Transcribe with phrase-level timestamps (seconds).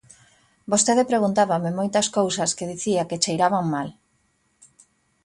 [0.71, 3.89] Vostede preguntábame moitas cousas que dicía que cheiraban mal.